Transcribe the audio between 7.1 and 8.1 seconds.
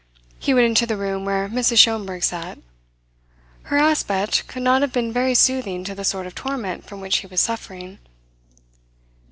he was suffering.